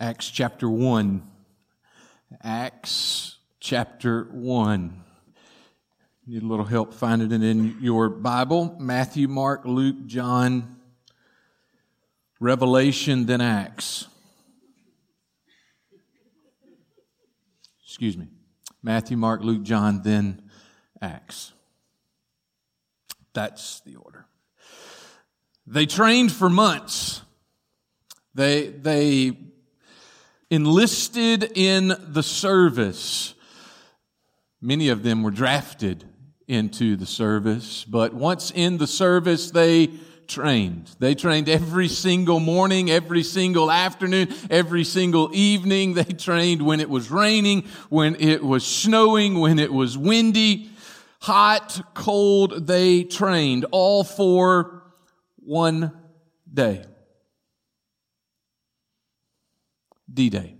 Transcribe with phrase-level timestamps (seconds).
[0.00, 1.22] Acts chapter 1.
[2.42, 5.04] Acts chapter 1.
[6.26, 8.76] Need a little help finding it in your Bible.
[8.80, 10.80] Matthew, Mark, Luke, John,
[12.40, 14.08] Revelation, then Acts.
[17.84, 18.26] Excuse me.
[18.82, 20.42] Matthew, Mark, Luke, John, then
[21.00, 21.52] Acts.
[23.32, 24.26] That's the order.
[25.68, 27.22] They trained for months.
[28.34, 29.36] They, they
[30.54, 33.34] enlisted in the service.
[34.60, 36.04] Many of them were drafted
[36.46, 39.90] into the service, but once in the service, they
[40.28, 40.90] trained.
[41.00, 45.94] They trained every single morning, every single afternoon, every single evening.
[45.94, 50.70] They trained when it was raining, when it was snowing, when it was windy,
[51.20, 52.66] hot, cold.
[52.66, 54.82] They trained all for
[55.36, 55.92] one
[56.52, 56.84] day.
[60.14, 60.56] D Day.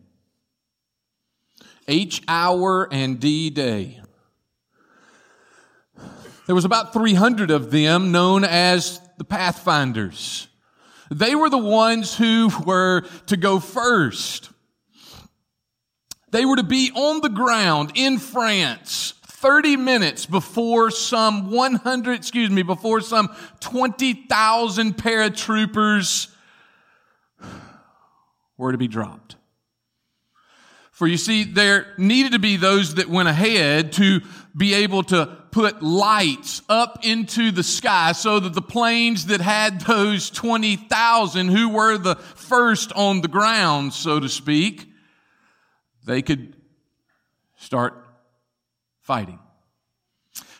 [1.86, 4.00] H hour and D Day.
[6.46, 10.48] There was about 300 of them known as the Pathfinders.
[11.10, 14.50] They were the ones who were to go first.
[16.30, 22.50] They were to be on the ground in France 30 minutes before some 100, excuse
[22.50, 23.28] me, before some
[23.60, 26.28] 20,000 paratroopers
[28.56, 29.33] were to be dropped.
[30.94, 34.20] For you see, there needed to be those that went ahead to
[34.56, 39.80] be able to put lights up into the sky so that the planes that had
[39.80, 44.86] those 20,000 who were the first on the ground, so to speak,
[46.06, 46.54] they could
[47.56, 47.94] start
[49.00, 49.40] fighting.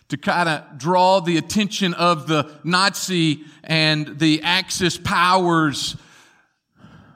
[0.09, 5.97] To kind of draw the attention of the Nazi and the Axis powers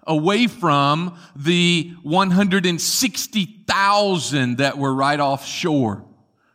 [0.08, 6.04] away from the 160,000 that were right offshore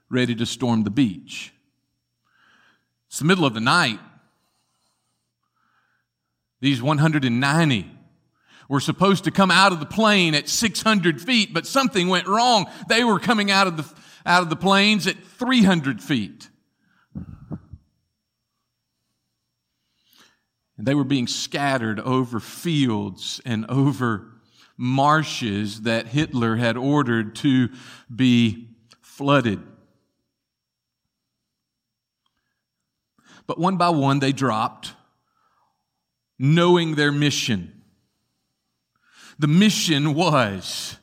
[0.10, 1.54] ready to storm the beach.
[3.08, 4.02] It's the middle of the night.
[6.60, 7.90] These 190
[8.70, 12.66] were supposed to come out of the plane at 600 feet, but something went wrong.
[12.90, 13.86] They were coming out of the,
[14.26, 16.50] out of the planes at 300 feet.
[20.86, 24.28] They were being scattered over fields and over
[24.78, 27.70] marshes that Hitler had ordered to
[28.14, 28.70] be
[29.02, 29.62] flooded.
[33.46, 34.94] But one by one, they dropped,
[36.40, 37.84] knowing their mission.
[39.38, 40.98] The mission was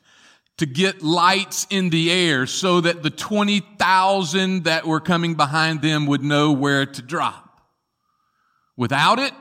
[0.57, 6.05] to get lights in the air so that the 20,000 that were coming behind them
[6.07, 7.61] would know where to drop.
[8.75, 9.33] Without it,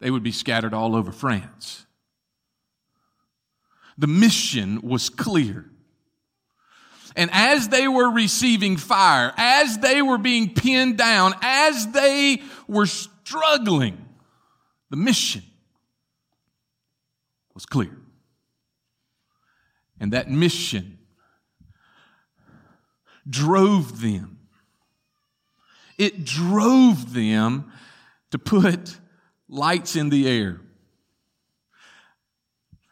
[0.00, 1.86] they would be scattered all over France.
[3.96, 5.70] The mission was clear.
[7.16, 12.86] And as they were receiving fire, as they were being pinned down, as they were
[12.86, 14.04] struggling,
[14.90, 15.42] the mission
[17.54, 17.96] was clear.
[19.98, 20.98] And that mission
[23.28, 24.38] drove them.
[25.98, 27.72] It drove them
[28.30, 28.96] to put
[29.48, 30.60] lights in the air.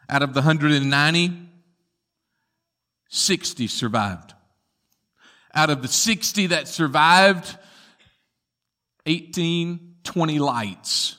[0.09, 1.49] Out of the 190,
[3.09, 4.33] 60 survived.
[5.53, 7.57] Out of the 60 that survived,
[9.05, 11.17] 18, 20 lights.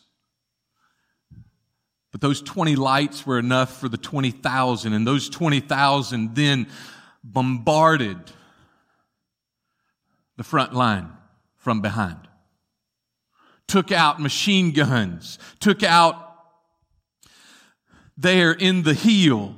[2.11, 6.67] But those 20 lights were enough for the 20,000, and those 20,000 then
[7.23, 8.19] bombarded
[10.37, 11.11] the front line
[11.57, 12.28] from behind
[13.69, 16.25] took out machine guns, took out
[18.17, 19.55] there in the heel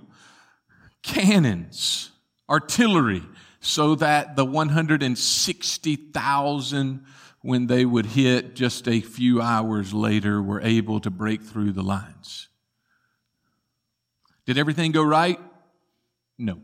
[1.02, 2.10] cannons,
[2.48, 3.22] artillery,
[3.60, 7.04] so that the 160,000,
[7.40, 11.82] when they would hit just a few hours later, were able to break through the
[11.82, 12.48] lines.
[14.46, 15.40] Did everything go right?
[16.36, 16.60] No.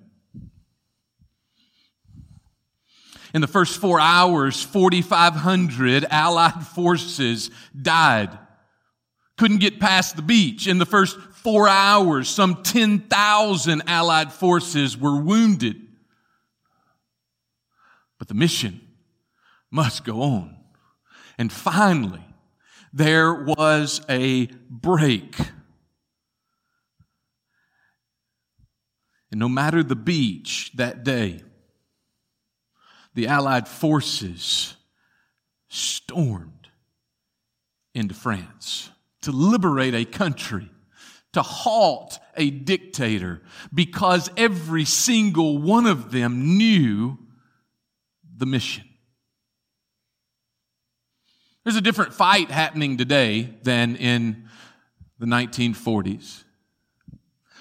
[3.37, 8.31] In the first four hours, 4,500 Allied forces died.
[9.37, 10.67] Couldn't get past the beach.
[10.67, 15.77] In the first four hours, some 10,000 Allied forces were wounded.
[18.19, 18.81] But the mission
[19.71, 20.57] must go on.
[21.37, 22.25] And finally,
[22.91, 25.37] there was a break.
[29.31, 31.43] And no matter the beach that day,
[33.17, 34.77] the Allied forces
[35.69, 36.69] stormed
[37.95, 38.91] into France
[39.23, 40.71] to liberate a country,
[41.33, 43.41] to halt a dictator
[43.73, 47.19] because every single one of them knew
[48.37, 48.85] the mission.
[51.65, 54.47] There's a different fight happening today than in
[55.19, 56.45] the 1940s.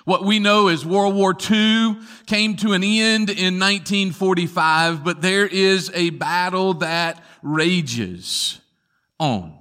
[0.06, 1.98] What we know is World War II
[2.28, 8.62] came to an end in 1945, but there is a battle that rages
[9.20, 9.58] on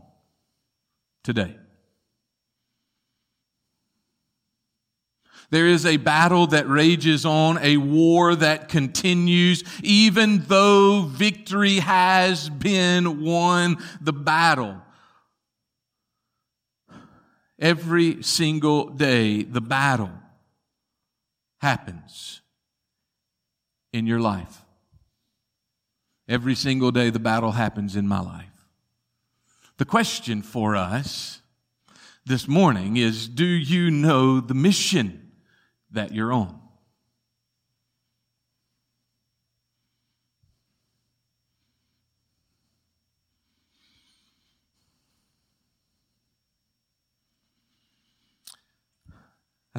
[1.22, 1.56] today.
[5.48, 12.50] There is a battle that rages on, a war that continues, even though victory has
[12.50, 14.76] been won, the battle.
[17.58, 20.10] Every single day, the battle
[21.64, 22.42] happens
[23.90, 24.60] in your life.
[26.28, 28.68] Every single day, the battle happens in my life.
[29.78, 31.40] The question for us
[32.26, 35.32] this morning is Do you know the mission
[35.90, 36.60] that you're on?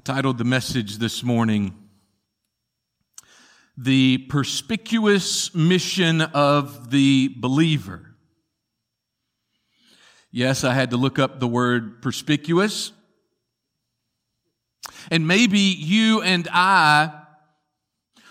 [0.05, 1.75] Titled the message this morning,
[3.75, 8.13] The Perspicuous Mission of the Believer.
[10.29, 12.91] Yes, I had to look up the word perspicuous.
[15.09, 17.23] And maybe you and I,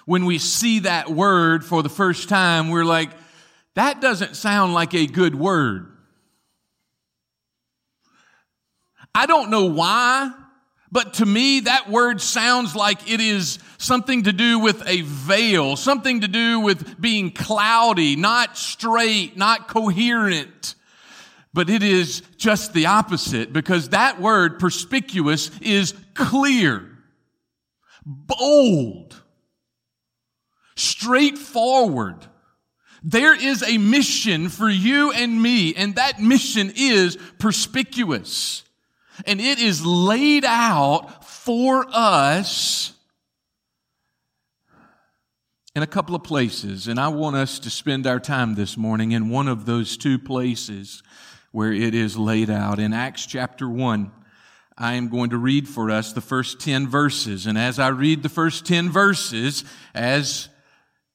[0.07, 3.11] when we see that word for the first time, we're like,
[3.75, 5.91] that doesn't sound like a good word.
[9.13, 10.31] I don't know why,
[10.95, 15.75] but to me, that word sounds like it is something to do with a veil,
[15.75, 20.77] something to do with being cloudy, not straight, not coherent.
[21.53, 26.89] But it is just the opposite because that word perspicuous is clear,
[28.07, 29.21] bold,
[30.77, 32.25] straightforward.
[33.03, 38.64] There is a mission for you and me, and that mission is perspicuous.
[39.27, 42.93] And it is laid out for us
[45.75, 46.89] in a couple of places.
[46.89, 50.19] And I want us to spend our time this morning in one of those two
[50.19, 51.03] places
[51.53, 52.79] where it is laid out.
[52.79, 54.11] In Acts chapter 1,
[54.77, 57.47] I am going to read for us the first 10 verses.
[57.47, 59.65] And as I read the first 10 verses,
[59.95, 60.49] as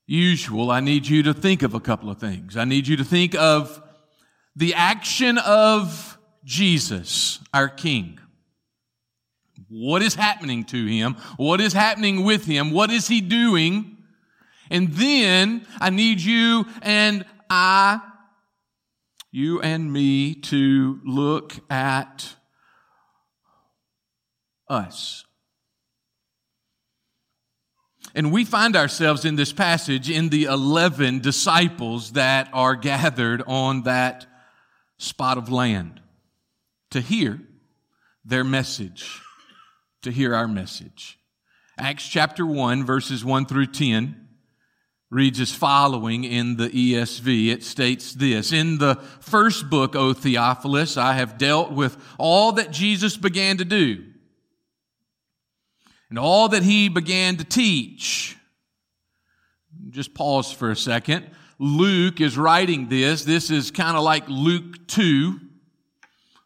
[0.07, 2.55] usual, I need you to think of a couple of things.
[2.55, 3.81] I need you to think of
[4.55, 8.19] the action of Jesus, our King.
[9.69, 11.15] What is happening to him?
[11.37, 12.71] What is happening with him?
[12.71, 13.97] What is he doing?
[14.71, 18.01] And then I need you and I
[19.31, 22.35] you and me to look at
[24.67, 25.23] us.
[28.15, 33.83] And we find ourselves in this passage in the 11 disciples that are gathered on
[33.83, 34.25] that
[34.97, 36.01] spot of land
[36.91, 37.39] to hear
[38.25, 39.21] their message,
[40.01, 41.19] to hear our message.
[41.77, 44.27] Acts chapter 1, verses 1 through 10
[45.09, 47.49] reads as following in the ESV.
[47.49, 52.71] It states this, In the first book, O Theophilus, I have dealt with all that
[52.71, 54.05] Jesus began to do
[56.09, 58.35] and all that he began to teach.
[59.89, 61.29] Just pause for a second.
[61.59, 63.23] Luke is writing this.
[63.23, 65.39] This is kind of like Luke 2,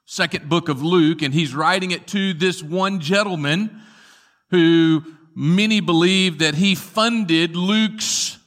[0.06, 3.82] second book of Luke, and he's writing it to this one gentleman
[4.50, 5.04] who
[5.36, 8.38] many believe that he funded Luke's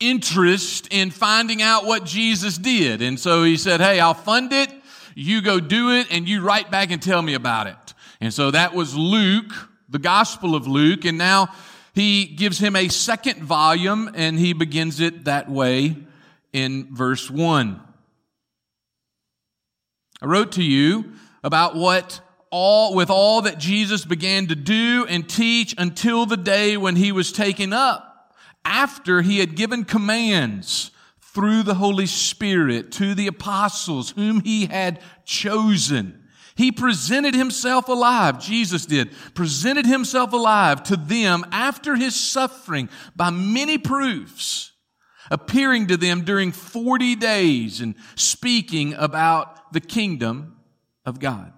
[0.00, 3.02] interest in finding out what Jesus did.
[3.02, 4.70] And so he said, Hey, I'll fund it.
[5.14, 7.94] You go do it and you write back and tell me about it.
[8.20, 9.52] And so that was Luke,
[9.88, 11.04] the Gospel of Luke.
[11.04, 11.48] And now
[11.94, 15.96] he gives him a second volume and he begins it that way
[16.52, 17.82] in verse one.
[20.20, 21.12] I wrote to you
[21.44, 22.20] about what
[22.50, 27.12] all, with all that Jesus began to do and teach until the day when he
[27.12, 28.34] was taken up
[28.64, 35.00] after he had given commands through the Holy Spirit to the apostles whom he had
[35.24, 36.24] chosen.
[36.56, 43.30] He presented himself alive, Jesus did, presented himself alive to them after his suffering by
[43.30, 44.67] many proofs,
[45.30, 50.56] appearing to them during 40 days and speaking about the kingdom
[51.04, 51.52] of God.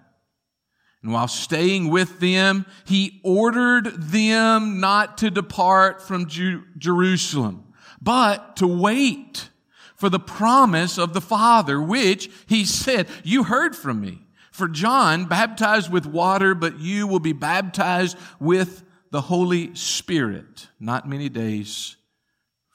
[1.02, 8.56] And while staying with them, he ordered them not to depart from Ju- Jerusalem, but
[8.56, 9.48] to wait
[9.96, 14.26] for the promise of the Father, which he said, you heard from me.
[14.50, 21.08] For John baptized with water, but you will be baptized with the Holy Spirit not
[21.08, 21.96] many days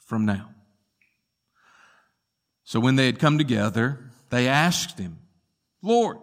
[0.06, 0.55] from now.
[2.66, 4.00] So when they had come together,
[4.32, 5.20] they asked him,
[5.82, 6.18] Lord,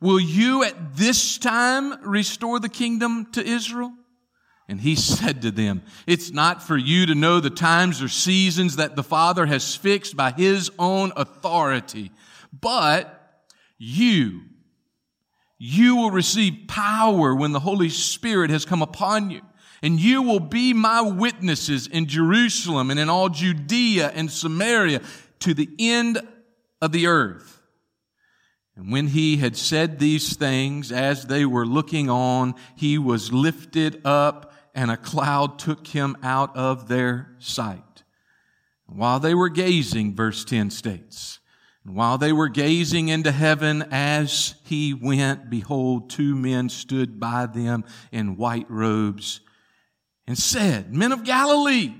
[0.00, 3.92] will you at this time restore the kingdom to Israel?
[4.68, 8.76] And he said to them, It's not for you to know the times or seasons
[8.76, 12.10] that the Father has fixed by his own authority,
[12.58, 13.44] but
[13.76, 14.42] you,
[15.58, 19.42] you will receive power when the Holy Spirit has come upon you.
[19.82, 25.02] And you will be my witnesses in Jerusalem and in all Judea and Samaria
[25.44, 26.20] to the end
[26.80, 27.60] of the earth.
[28.76, 34.00] And when he had said these things, as they were looking on, he was lifted
[34.06, 38.02] up and a cloud took him out of their sight.
[38.86, 41.40] While they were gazing, verse 10 states,
[41.84, 47.44] and while they were gazing into heaven as he went, behold, two men stood by
[47.44, 49.40] them in white robes
[50.26, 51.92] and said, Men of Galilee,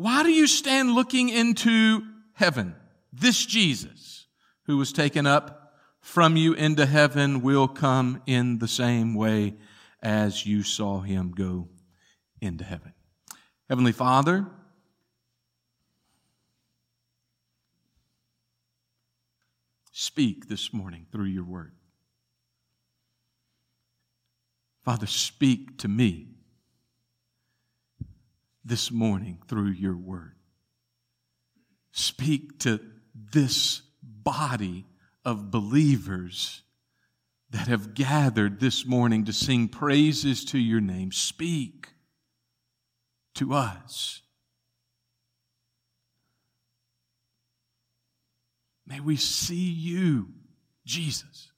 [0.00, 2.02] why do you stand looking into
[2.32, 2.74] heaven?
[3.12, 4.24] This Jesus,
[4.62, 9.56] who was taken up from you into heaven, will come in the same way
[10.02, 11.68] as you saw him go
[12.40, 12.94] into heaven.
[13.68, 14.46] Heavenly Father,
[19.92, 21.72] speak this morning through your word.
[24.82, 26.29] Father, speak to me
[28.70, 30.36] this morning through your word.
[31.90, 32.78] Speak to
[33.12, 34.86] this body
[35.24, 36.62] of believers
[37.50, 41.10] that have gathered this morning to sing praises to your name.
[41.10, 41.88] Speak
[43.34, 44.22] to us.
[48.86, 50.28] May we see you,
[50.86, 51.50] Jesus.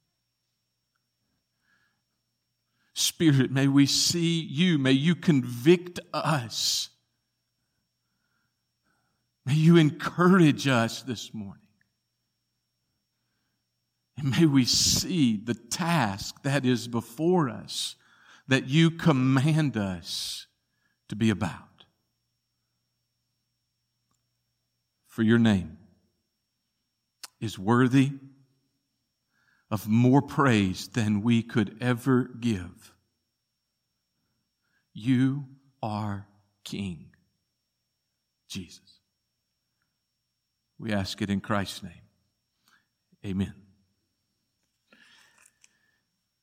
[2.95, 4.79] Spirit, may we see you.
[4.79, 6.89] May you convict us.
[9.45, 11.59] May you encourage us this morning.
[14.17, 17.97] And may we see the task that is before us
[18.47, 20.47] that you command us
[21.09, 21.87] to be about.
[25.07, 25.79] For your name
[27.41, 28.13] is worthy
[29.71, 32.95] of more praise than we could ever give.
[34.95, 35.47] You
[35.83, 36.29] are
[36.65, 37.07] King,
[38.49, 39.02] Jesus.
[40.83, 41.93] We ask it in Christ's name.
[43.25, 43.55] Amen.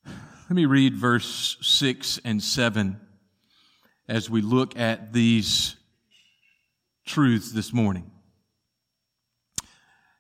[0.06, 3.02] Let me read verse 6 and 7
[4.08, 5.76] as we look at these
[7.06, 8.10] truths this morning.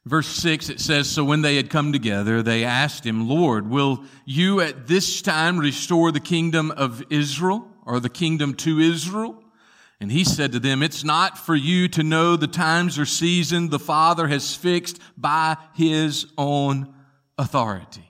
[0.05, 4.03] Verse 6, it says, So when they had come together, they asked him, Lord, will
[4.25, 9.41] you at this time restore the kingdom of Israel or the kingdom to Israel?
[10.01, 13.69] And he said to them, It's not for you to know the times or season
[13.69, 16.93] the Father has fixed by his own
[17.37, 18.09] authority.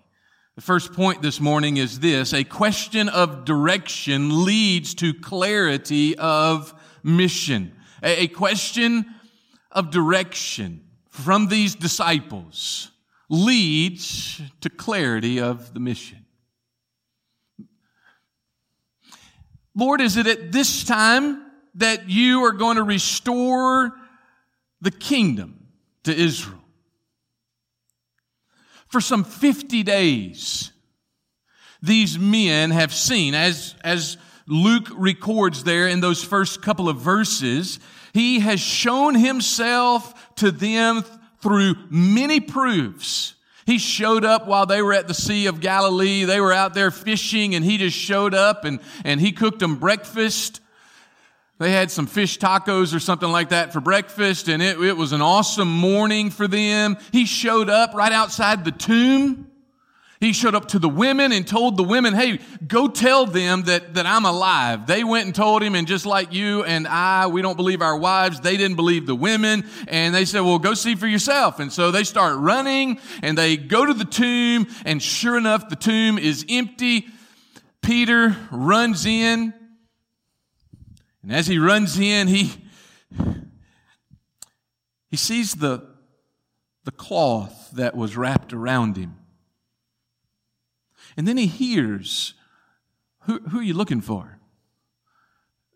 [0.56, 6.74] The first point this morning is this a question of direction leads to clarity of
[7.02, 7.74] mission.
[8.04, 9.06] A question
[9.72, 12.92] of direction from these disciples
[13.30, 16.26] leads to clarity of the mission.
[19.76, 23.94] Lord, is it at this time that you are going to restore
[24.82, 25.68] the kingdom
[26.04, 26.60] to Israel?
[28.88, 30.72] For some 50 days,
[31.82, 37.80] these men have seen, as, as Luke records there in those first couple of verses,
[38.14, 41.04] he has shown himself to them
[41.42, 43.36] through many proofs.
[43.66, 46.24] He showed up while they were at the Sea of Galilee.
[46.24, 49.76] They were out there fishing and he just showed up and, and he cooked them
[49.76, 50.60] breakfast.
[51.60, 55.12] They had some fish tacos or something like that for breakfast, and it, it was
[55.12, 56.98] an awesome morning for them.
[57.12, 59.46] He showed up right outside the tomb.
[60.22, 63.94] He showed up to the women and told the women, hey, go tell them that,
[63.96, 64.88] that I'm alive.
[64.88, 67.98] They went and told him, and just like you and I, we don't believe our
[67.98, 68.40] wives.
[68.40, 69.66] They didn't believe the women.
[69.90, 71.60] And they said, well, go see for yourself.
[71.60, 75.78] And so they start running and they go to the tomb, and sure enough, the
[75.78, 77.08] tomb is empty.
[77.82, 79.54] Peter runs in
[81.30, 82.54] and as he runs in, he,
[85.12, 85.88] he sees the,
[86.86, 89.16] the cloth that was wrapped around him.
[91.16, 92.34] And then he hears,
[93.26, 94.40] who, who are you looking for?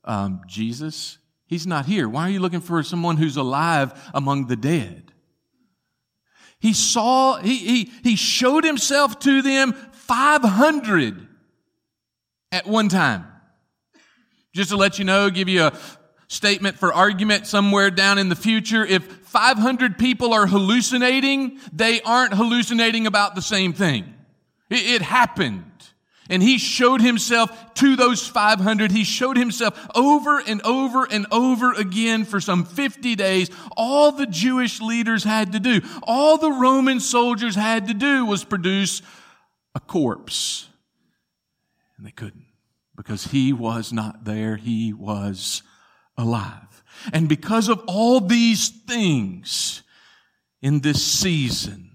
[0.03, 1.19] Um, Jesus.
[1.45, 2.09] He's not here.
[2.09, 5.13] Why are you looking for someone who's alive among the dead?
[6.59, 11.27] He saw, he, he, he showed himself to them 500
[12.51, 13.27] at one time.
[14.53, 15.73] Just to let you know, give you a
[16.27, 18.85] statement for argument somewhere down in the future.
[18.85, 24.13] If 500 people are hallucinating, they aren't hallucinating about the same thing.
[24.69, 25.65] It, it happened.
[26.29, 28.91] And he showed himself to those 500.
[28.91, 33.49] He showed himself over and over and over again for some 50 days.
[33.75, 38.43] All the Jewish leaders had to do, all the Roman soldiers had to do was
[38.43, 39.01] produce
[39.75, 40.67] a corpse.
[41.97, 42.42] And they couldn't
[42.95, 44.55] because he was not there.
[44.55, 45.63] He was
[46.17, 46.83] alive.
[47.11, 49.83] And because of all these things
[50.61, 51.89] in this season,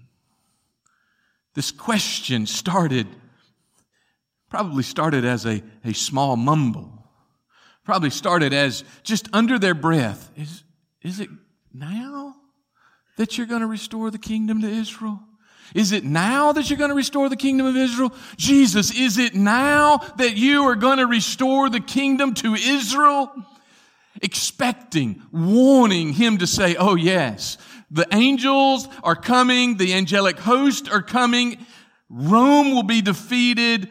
[1.55, 3.07] this question started
[4.49, 7.07] Probably started as a, a small mumble.
[7.85, 10.31] Probably started as just under their breath.
[10.35, 10.63] Is,
[11.01, 11.29] is it
[11.73, 12.35] now
[13.17, 15.21] that you're going to restore the kingdom to Israel?
[15.75, 18.13] Is it now that you're going to restore the kingdom of Israel?
[18.37, 23.31] Jesus, is it now that you are going to restore the kingdom to Israel?
[24.21, 27.57] Expecting, warning him to say, Oh yes,
[27.91, 31.65] the angels are coming, the angelic host are coming,
[32.09, 33.89] Rome will be defeated,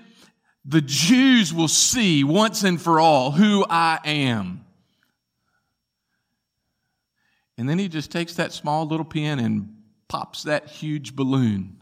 [0.65, 4.65] the Jews will see once and for all who I am.
[7.57, 9.78] And then he just takes that small little pin and
[10.09, 11.77] pops that huge balloon.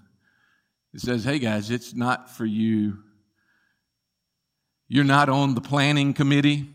[0.92, 2.98] It says, Hey guys, it's not for you.
[4.88, 6.68] You're not on the planning committee.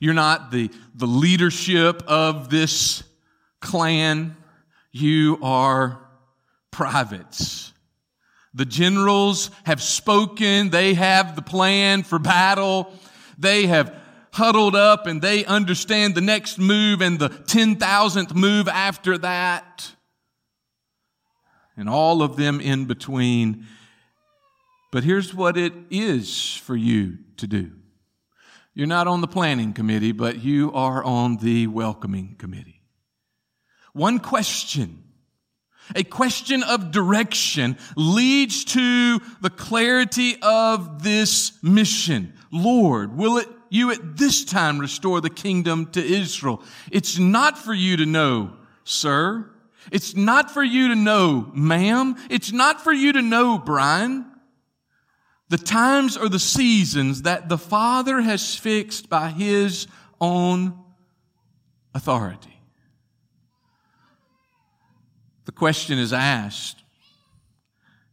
[0.00, 3.02] You're not the, the leadership of this
[3.60, 4.36] clan.
[4.92, 6.00] You are
[6.70, 7.72] privates.
[8.54, 10.70] The generals have spoken.
[10.70, 12.92] They have the plan for battle.
[13.38, 13.99] They have
[14.32, 19.92] huddled up and they understand the next move and the 10,000th move after that.
[21.76, 23.66] And all of them in between.
[24.92, 27.72] But here's what it is for you to do.
[28.74, 32.82] You're not on the planning committee, but you are on the welcoming committee.
[33.92, 35.04] One question
[35.96, 42.34] a question of direction leads to the clarity of this mission.
[42.52, 46.62] Lord, will it you at this time restore the kingdom to Israel?
[46.90, 48.52] It's not for you to know,
[48.84, 49.50] sir.
[49.90, 52.16] It's not for you to know, ma'am.
[52.28, 54.26] It's not for you to know, Brian.
[55.48, 59.86] The times or the seasons that the Father has fixed by His
[60.20, 60.78] own
[61.94, 62.60] authority.
[65.46, 66.82] The question is asked,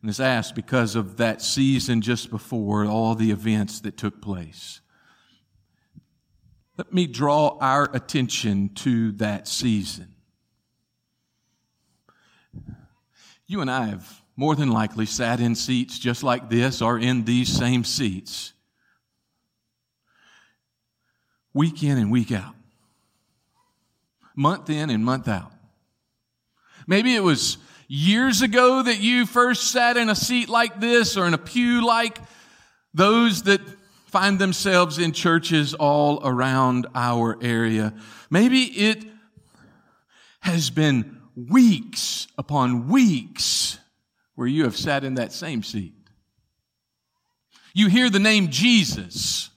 [0.01, 4.81] and it's asked because of that season just before all the events that took place.
[6.77, 10.13] Let me draw our attention to that season.
[13.47, 17.25] You and I have more than likely sat in seats just like this or in
[17.25, 18.53] these same seats
[21.53, 22.53] week in and week out,
[24.35, 25.51] month in and month out.
[26.85, 31.25] Maybe it was years ago that you first sat in a seat like this or
[31.25, 32.19] in a pew like
[32.93, 33.61] those that
[34.07, 37.93] find themselves in churches all around our area.
[38.29, 39.05] Maybe it
[40.39, 43.77] has been weeks upon weeks
[44.35, 45.93] where you have sat in that same seat.
[47.73, 49.49] You hear the name Jesus.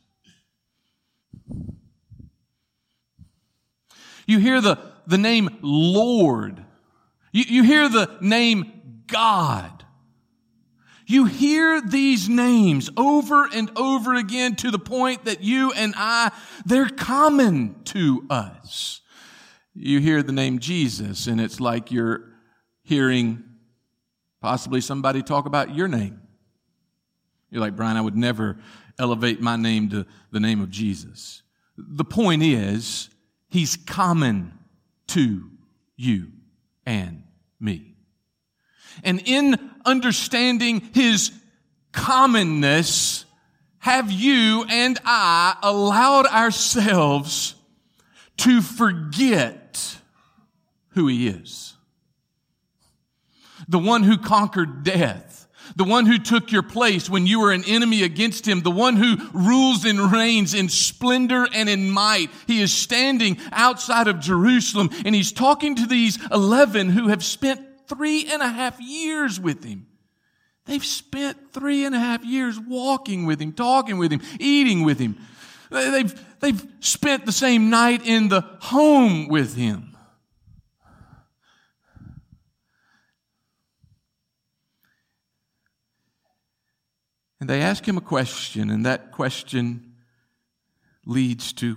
[4.26, 6.62] You hear the, the name Lord.
[7.32, 9.79] You, you hear the name God.
[11.10, 16.30] You hear these names over and over again to the point that you and I,
[16.64, 19.00] they're common to us.
[19.74, 22.30] You hear the name Jesus and it's like you're
[22.84, 23.42] hearing
[24.40, 26.20] possibly somebody talk about your name.
[27.50, 28.58] You're like, Brian, I would never
[28.96, 31.42] elevate my name to the name of Jesus.
[31.76, 33.10] The point is,
[33.48, 34.56] he's common
[35.08, 35.50] to
[35.96, 36.28] you
[36.86, 37.24] and
[37.58, 37.89] me.
[39.04, 41.32] And in understanding his
[41.92, 43.24] commonness,
[43.78, 47.54] have you and I allowed ourselves
[48.38, 49.98] to forget
[50.90, 51.74] who he is?
[53.68, 55.40] The one who conquered death
[55.76, 58.96] the one who took your place when you were an enemy against him, the one
[58.96, 62.30] who rules and reigns in splendor and in might.
[62.46, 67.69] He is standing outside of Jerusalem and he's talking to these 11 who have spent
[67.90, 69.86] three and a half years with him.
[70.64, 75.00] They've spent three and a half years walking with him, talking with him, eating with
[75.00, 75.18] him.
[75.70, 79.96] They've, they've spent the same night in the home with him.
[87.40, 89.94] And they ask him a question, and that question
[91.06, 91.76] leads to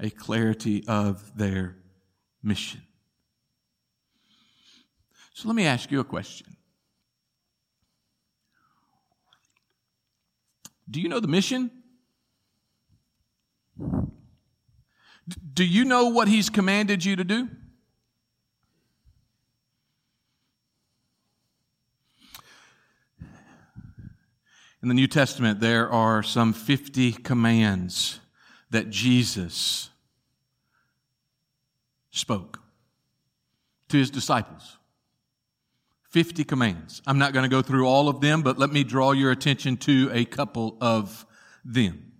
[0.00, 1.76] a clarity of their
[2.42, 2.85] mission.
[5.36, 6.56] So let me ask you a question.
[10.90, 11.70] Do you know the mission?
[15.52, 17.50] Do you know what he's commanded you to do?
[24.80, 28.20] In the New Testament, there are some 50 commands
[28.70, 29.90] that Jesus
[32.10, 32.58] spoke
[33.90, 34.75] to his disciples.
[36.16, 37.02] 50 commands.
[37.06, 39.76] I'm not going to go through all of them, but let me draw your attention
[39.76, 41.26] to a couple of
[41.62, 42.10] them.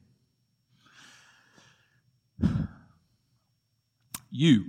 [4.31, 4.67] You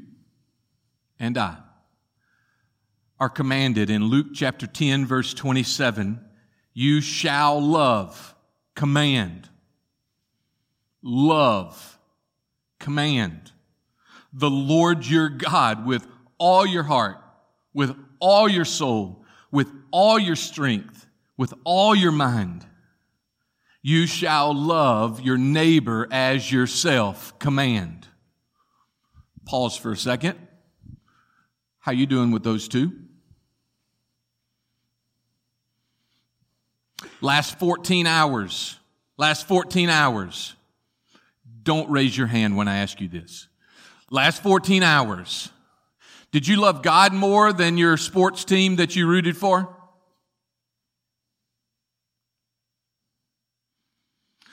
[1.19, 1.57] and I
[3.19, 6.23] are commanded in Luke chapter 10, verse 27
[6.73, 8.33] you shall love,
[8.75, 9.49] command.
[11.01, 11.99] Love,
[12.79, 13.51] command.
[14.31, 17.17] The Lord your God with all your heart,
[17.73, 19.16] with all your soul,
[19.51, 21.07] with all your strength,
[21.37, 22.65] with all your mind.
[23.81, 27.37] You shall love your neighbor as yourself.
[27.39, 28.07] Command.
[29.45, 30.37] Pause for a second.
[31.79, 32.91] How you doing with those two?
[37.21, 38.77] Last 14 hours.
[39.17, 40.55] Last 14 hours.
[41.63, 43.47] Don't raise your hand when I ask you this.
[44.09, 45.49] Last 14 hours.
[46.37, 49.75] Did you love God more than your sports team that you rooted for?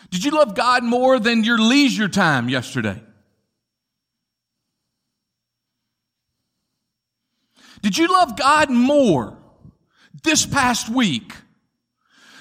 [0.09, 3.03] Did you love God more than your leisure time yesterday?
[7.83, 9.37] Did you love God more
[10.23, 11.35] this past week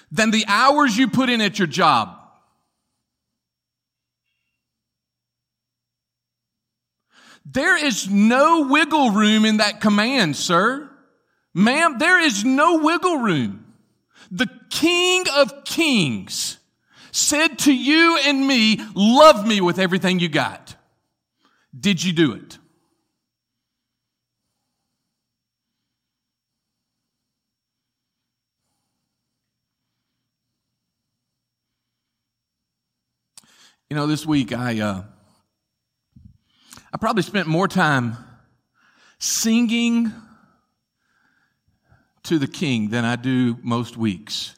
[0.10, 2.18] than the hours you put in at your job.
[7.46, 10.90] There is no wiggle room in that command, sir.
[11.54, 13.74] Ma'am, there is no wiggle room.
[14.32, 16.58] The King of Kings
[17.12, 20.76] said to you and me, love me with everything you got.
[21.78, 22.58] Did you do it?
[33.90, 35.04] You know, this week I uh,
[36.94, 38.18] I probably spent more time
[39.18, 40.14] singing
[42.22, 44.54] to the King than I do most weeks.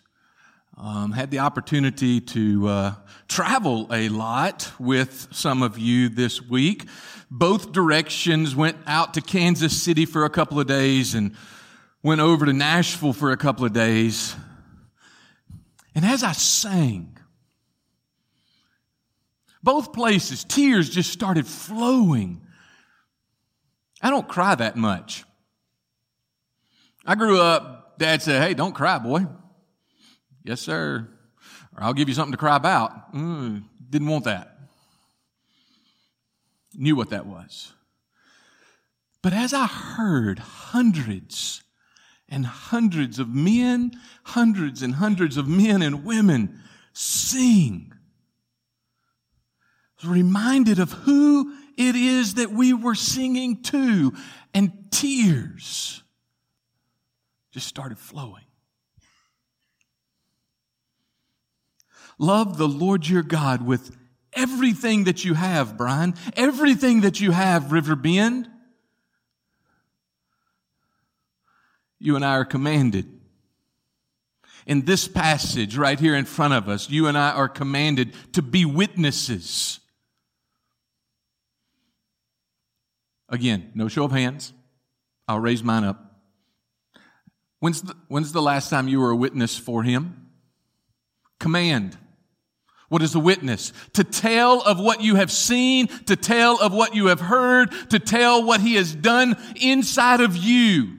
[0.76, 2.94] Um, had the opportunity to uh,
[3.30, 6.90] travel a lot with some of you this week.
[7.32, 11.34] Both directions went out to Kansas City for a couple of days and
[12.04, 14.36] went over to Nashville for a couple of days.
[15.96, 17.15] And as I sang,
[19.66, 22.40] both places, tears just started flowing.
[24.00, 25.26] I don't cry that much.
[27.04, 29.26] I grew up, dad said, Hey, don't cry, boy.
[30.44, 31.10] Yes, sir.
[31.76, 33.12] Or I'll give you something to cry about.
[33.14, 34.56] Mm, didn't want that.
[36.76, 37.74] Knew what that was.
[39.24, 41.64] But as I heard hundreds
[42.30, 46.62] and hundreds of men, hundreds and hundreds of men and women
[46.94, 47.95] sing
[50.06, 54.14] reminded of who it is that we were singing to,
[54.54, 56.02] and tears
[57.52, 58.44] just started flowing.
[62.18, 63.96] Love the Lord your God with
[64.34, 68.50] everything that you have, Brian, everything that you have, River Bend.
[72.00, 73.12] You and I are commanded.
[74.66, 78.42] In this passage right here in front of us, you and I are commanded to
[78.42, 79.80] be witnesses
[83.30, 84.54] Again, no show of hands.
[85.28, 86.20] I'll raise mine up.
[87.60, 90.30] When's the, when's the last time you were a witness for him?
[91.40, 91.98] Command.
[92.90, 93.74] What is a witness?
[93.94, 97.98] To tell of what you have seen, to tell of what you have heard, to
[97.98, 100.98] tell what he has done inside of you.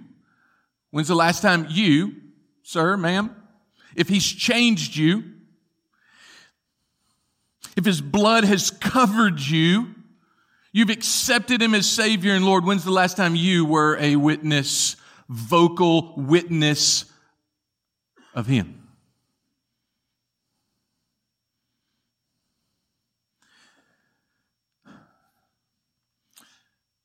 [0.91, 2.17] When's the last time you,
[2.63, 3.35] sir, ma'am,
[3.95, 5.23] if he's changed you,
[7.77, 9.95] if his blood has covered you,
[10.77, 12.67] You've accepted him as Savior and Lord.
[12.67, 17.07] When's the last time you were a witness, vocal witness
[18.35, 18.87] of him?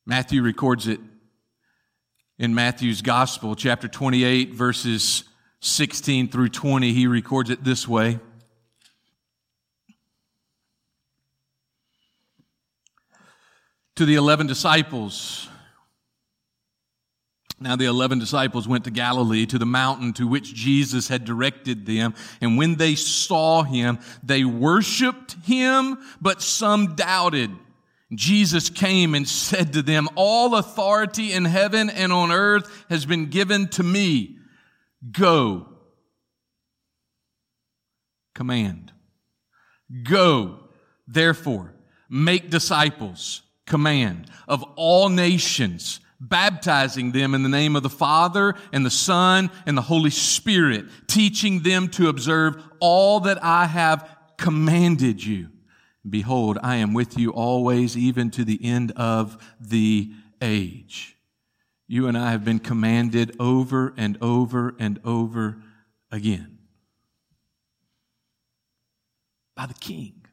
[0.06, 1.00] Matthew records it
[2.38, 5.24] in Matthew's Gospel, chapter 28, verses
[5.62, 6.92] 16 through 20.
[6.92, 8.20] He records it this way
[14.02, 15.48] to the 11 disciples.
[17.60, 21.86] Now the 11 disciples went to Galilee to the mountain to which Jesus had directed
[21.86, 22.16] them.
[22.42, 27.52] And when they saw him, they worshiped him, but some doubted.
[28.12, 33.28] Jesus came and said to them, all authority in heaven and on earth has been
[33.28, 34.40] given to me.
[35.12, 35.68] Go.
[38.34, 38.92] Command.
[40.02, 40.58] Go,
[41.08, 41.76] therefore,
[42.10, 48.86] make disciples, command, of all nations, baptizing them in the name of the Father and
[48.86, 54.08] the Son and the Holy Spirit, teaching them to observe all that I have
[54.38, 55.48] commanded you.
[56.08, 61.16] Behold, I am with you always, even to the end of the age.
[61.88, 65.64] You and I have been commanded over and over and over
[66.12, 66.58] again
[69.56, 70.26] by the King.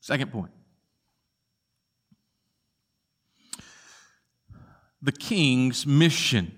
[0.00, 0.53] Second point.
[5.04, 6.50] The King's mission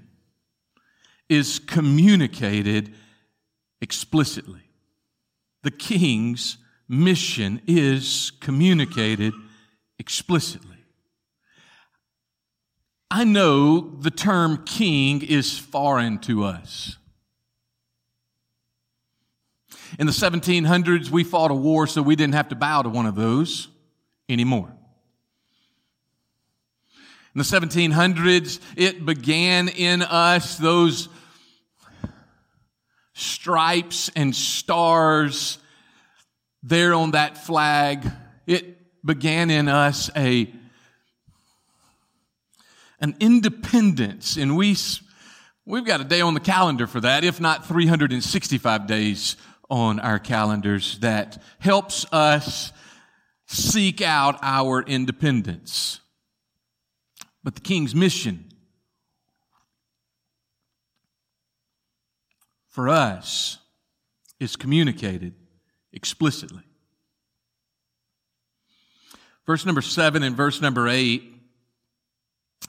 [1.29, 2.95] is communicated
[3.81, 4.63] explicitly.
[5.65, 9.35] The King's mission is communicated
[9.99, 10.77] explicitly.
[13.11, 16.99] I know the term king is foreign to us.
[19.99, 23.07] In the 1700s, we fought a war so we didn't have to bow to one
[23.07, 23.67] of those
[24.29, 24.76] anymore.
[27.37, 31.11] In the 1700s, it began in us those
[33.13, 35.59] stripes and stars
[36.63, 38.11] there on that flag,
[38.47, 40.51] it began in us a
[43.01, 44.75] an independence, and we
[45.67, 49.37] we've got a day on the calendar for that, if not 365 days
[49.69, 52.73] on our calendars that helps us
[53.45, 56.01] seek out our independence.
[57.47, 58.45] But the king's mission
[62.67, 63.59] for us
[64.41, 65.33] is communicated
[65.93, 66.65] explicitly.
[69.47, 71.23] Verse number seven and verse number eight,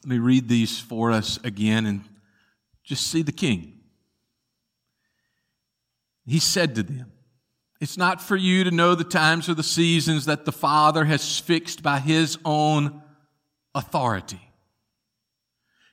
[0.03, 2.03] let me read these for us again and
[2.83, 3.79] just see the king.
[6.27, 7.11] He said to them,
[7.81, 11.39] It's not for you to know the times or the seasons that the Father has
[11.39, 13.01] fixed by his own
[13.73, 14.46] authority.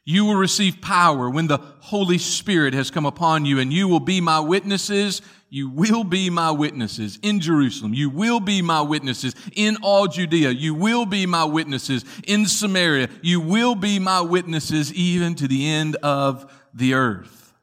[0.04, 4.00] You will receive power when the Holy Spirit has come upon you, and you will
[4.00, 5.22] be my witnesses
[5.54, 7.94] you will be my witnesses in Jerusalem.
[7.94, 10.50] You will be my witnesses in all Judea.
[10.50, 13.08] You will be my witnesses in Samaria.
[13.22, 17.54] You will be my witnesses even to the end of the earth.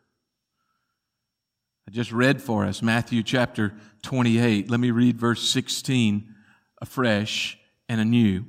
[1.85, 3.73] I just read for us Matthew chapter
[4.03, 4.71] 28.
[4.71, 6.33] Let me read verse 16
[6.81, 8.45] afresh and anew.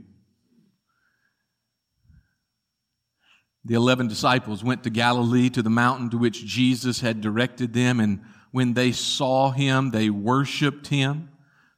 [3.65, 8.01] The eleven disciples went to Galilee to the mountain to which Jesus had directed them
[8.01, 8.21] and
[8.53, 11.31] when they saw him, they worshiped him.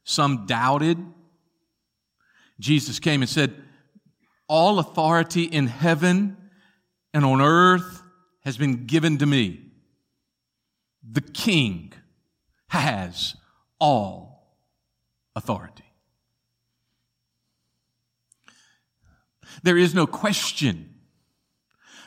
[0.03, 0.97] Some doubted.
[2.59, 3.55] Jesus came and said,
[4.47, 6.37] All authority in heaven
[7.13, 8.03] and on earth
[8.43, 9.71] has been given to me.
[11.09, 11.93] The King
[12.67, 13.35] has
[13.79, 14.57] all
[15.35, 15.85] authority.
[19.63, 20.94] There is no question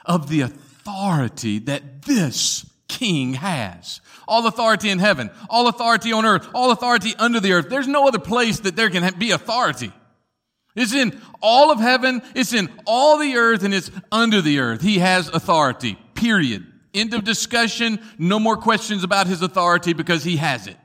[0.08, 4.00] of the authority that this king has.
[4.26, 7.68] All authority in heaven, all authority on earth, all authority under the earth.
[7.68, 9.92] There's no other place that there can be authority.
[10.74, 14.80] It's in all of heaven, it's in all the earth, and it's under the earth.
[14.80, 16.66] He has authority, period.
[16.94, 18.00] End of discussion.
[18.18, 20.76] No more questions about his authority because he has it.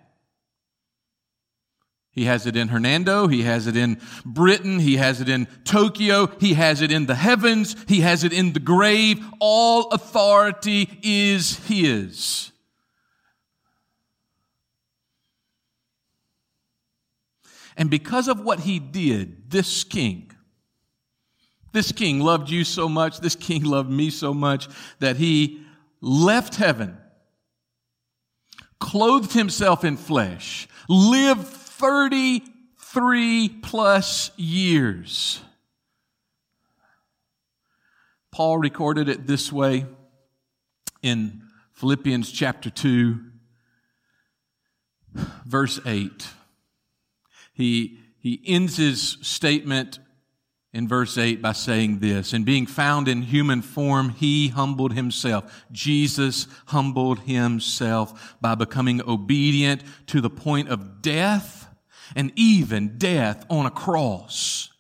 [2.13, 3.28] He has it in Hernando.
[3.28, 4.80] He has it in Britain.
[4.80, 6.28] He has it in Tokyo.
[6.39, 7.76] He has it in the heavens.
[7.88, 9.26] He has it in the grave.
[9.39, 12.52] All authority is His.
[17.76, 20.34] And because of what He did, this king,
[21.73, 25.62] this king loved you so much, this king loved me so much that he
[25.99, 26.95] left heaven,
[28.80, 31.47] clothed himself in flesh, lived
[31.78, 35.42] 33 plus years.
[38.32, 39.86] Paul recorded it this way
[41.02, 41.42] in
[41.74, 43.20] Philippians chapter 2,
[45.46, 46.28] verse 8.
[47.54, 50.00] He, he ends his statement
[50.74, 55.66] in verse 8 by saying this, and being found in human form, he humbled himself.
[55.72, 61.62] Jesus humbled himself by becoming obedient to the point of death
[62.16, 64.72] and even death on a cross.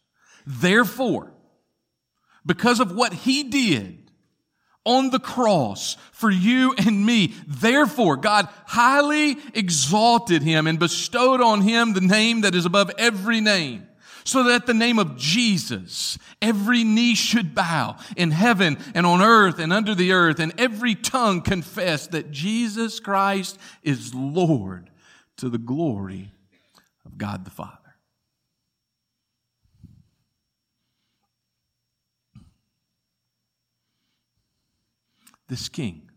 [0.45, 1.31] Therefore,
[2.45, 4.11] because of what he did
[4.85, 11.61] on the cross for you and me, therefore God highly exalted him and bestowed on
[11.61, 13.87] him the name that is above every name
[14.25, 19.59] so that the name of Jesus, every knee should bow in heaven and on earth
[19.59, 24.89] and under the earth, and every tongue confess that Jesus Christ is Lord
[25.37, 26.31] to the glory
[27.05, 27.77] of God the Father.
[35.49, 36.09] This king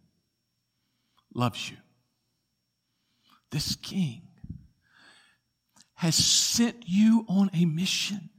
[1.35, 1.77] loves you.
[3.51, 4.23] This king
[5.95, 8.31] has sent you on a mission.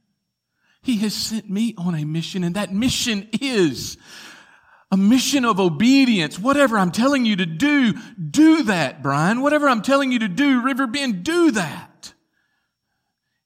[0.82, 3.98] He has sent me on a mission, and that mission is
[4.92, 6.40] a mission of obedience.
[6.40, 9.42] Whatever I'm telling you to do, do that, Brian.
[9.42, 11.87] Whatever I'm telling you to do, Riverbend, do that.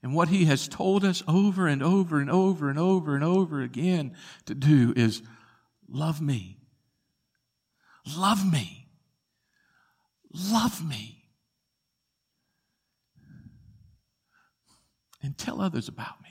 [0.03, 3.61] And what he has told us over and over and over and over and over
[3.61, 5.21] again to do is
[5.87, 6.57] love me.
[8.17, 8.87] Love me.
[10.33, 11.21] Love me.
[15.23, 16.29] and tell others about me.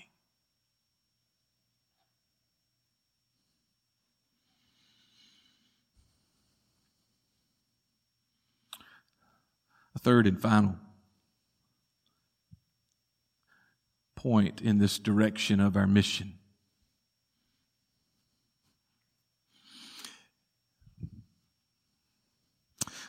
[9.94, 10.76] A third and final
[14.22, 16.34] point in this direction of our mission.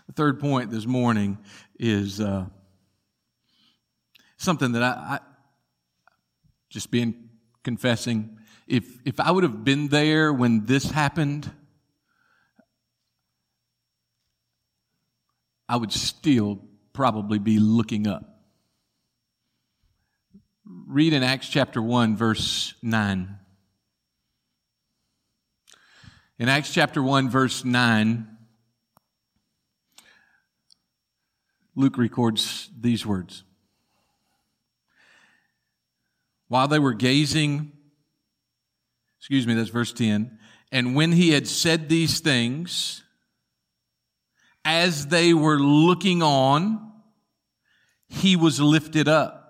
[0.08, 1.38] The third point this morning
[1.78, 2.46] is uh,
[4.38, 5.20] something that I,
[6.70, 7.30] just being
[7.62, 8.38] confessing.
[8.66, 11.52] If, if I would have been there when this happened,
[15.68, 16.62] I would still
[16.94, 18.31] probably be looking up.
[20.66, 23.38] Read in Acts chapter 1, verse 9.
[26.38, 28.28] In Acts chapter 1, verse 9,
[31.76, 33.44] Luke records these words.
[36.48, 37.72] While they were gazing,
[39.20, 40.38] excuse me, that's verse 10.
[40.72, 43.04] And when he had said these things,
[44.66, 46.92] as they were looking on,
[48.10, 49.41] he was lifted up,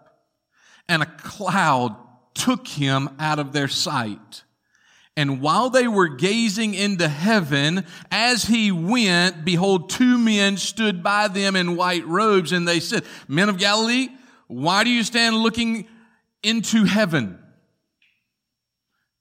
[0.87, 1.95] and a cloud
[2.33, 4.43] took him out of their sight.
[5.17, 11.27] And while they were gazing into heaven, as he went, behold, two men stood by
[11.27, 14.07] them in white robes, and they said, Men of Galilee,
[14.47, 15.87] why do you stand looking
[16.43, 17.39] into heaven.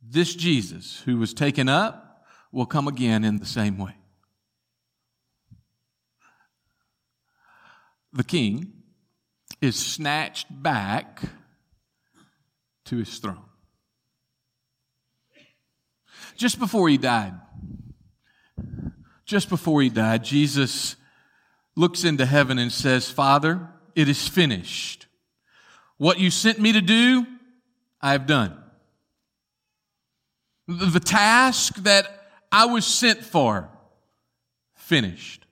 [0.03, 3.95] This Jesus who was taken up will come again in the same way.
[8.13, 8.73] The king
[9.61, 11.21] is snatched back
[12.91, 13.39] to his throne.
[16.37, 17.35] Just before he died,
[19.25, 20.97] just before he died, Jesus
[21.77, 25.07] looks into heaven and says, Father, it is finished.
[25.99, 27.27] What you sent me to do,
[28.01, 28.61] I have done.
[30.67, 32.07] The task that
[32.51, 33.71] I was sent for,
[34.75, 35.47] finished.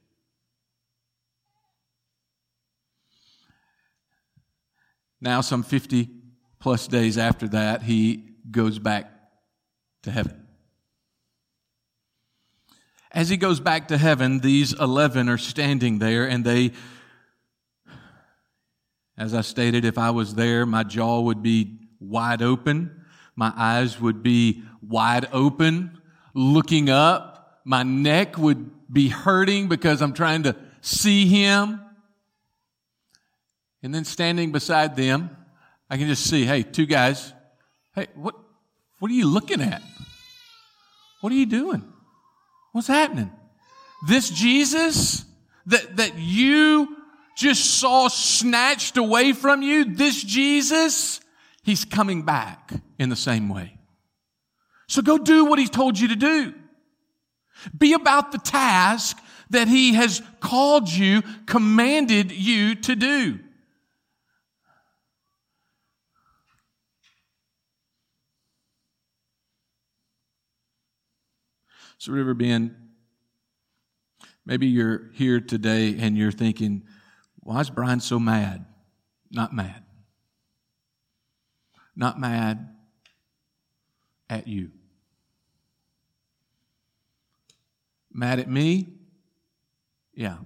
[5.20, 6.17] Now, some 50
[6.58, 9.10] plus days after that, he goes back
[10.02, 10.46] to heaven.
[13.10, 16.72] As he goes back to heaven, these 11 are standing there and they
[19.18, 23.04] as I stated, if I was there, my jaw would be wide open.
[23.34, 26.00] My eyes would be wide open,
[26.34, 27.60] looking up.
[27.64, 31.80] My neck would be hurting because I'm trying to see him.
[33.82, 35.36] And then standing beside them,
[35.90, 37.32] I can just see, hey, two guys.
[37.94, 38.34] Hey, what,
[38.98, 39.82] what are you looking at?
[41.20, 41.84] What are you doing?
[42.72, 43.32] What's happening?
[44.06, 45.24] This Jesus
[45.66, 46.96] that, that you
[47.36, 51.20] just saw snatched away from you, this Jesus,
[51.62, 53.78] he's coming back in the same way.
[54.88, 56.54] So go do what he's told you to do.
[57.76, 59.18] Be about the task
[59.50, 63.40] that he has called you, commanded you to do.
[71.98, 72.76] So, Riverbend,
[74.46, 76.84] maybe you're here today and you're thinking,
[77.40, 78.64] why is Brian so mad?
[79.32, 79.84] Not mad.
[81.96, 82.68] Not mad
[84.30, 84.70] at you.
[88.12, 88.86] Mad at me?
[90.14, 90.38] Yeah.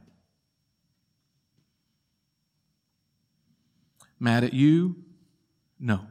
[4.19, 4.97] Mad at you?
[5.79, 6.07] No.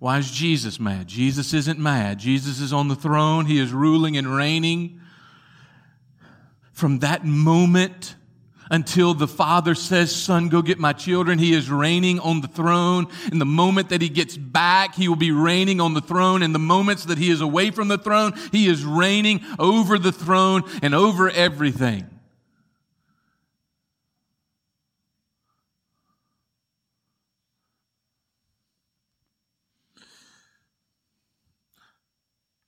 [0.00, 1.06] Why is Jesus mad?
[1.06, 2.18] Jesus isn't mad.
[2.18, 3.44] Jesus is on the throne.
[3.44, 4.98] He is ruling and reigning.
[6.72, 8.16] From that moment
[8.70, 13.08] until the father says, son, go get my children, he is reigning on the throne.
[13.30, 16.42] In the moment that he gets back, he will be reigning on the throne.
[16.42, 20.12] In the moments that he is away from the throne, he is reigning over the
[20.12, 22.08] throne and over everything.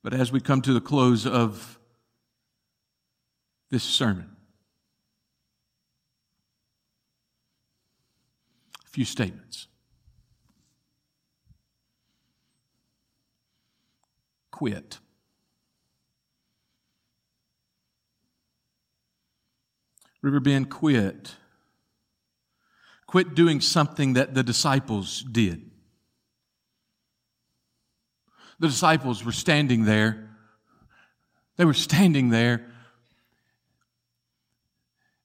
[0.03, 1.79] But as we come to the close of
[3.71, 4.37] this sermon,
[8.85, 9.69] a few statements.
[14.51, 14.99] Quit.
[20.21, 21.37] Riverbend, quit.
[23.07, 25.72] Quit doing something that the disciples did.
[28.63, 30.31] The disciples were standing there.
[31.57, 32.65] They were standing there.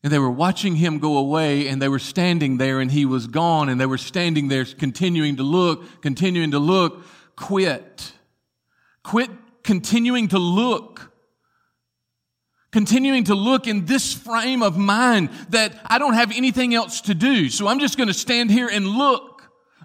[0.01, 3.27] And they were watching him go away, and they were standing there, and he was
[3.27, 7.05] gone, and they were standing there continuing to look, continuing to look.
[7.35, 8.13] Quit.
[9.03, 9.29] Quit
[9.61, 11.11] continuing to look.
[12.71, 17.13] Continuing to look in this frame of mind that I don't have anything else to
[17.13, 17.49] do.
[17.49, 19.26] So I'm just going to stand here and look.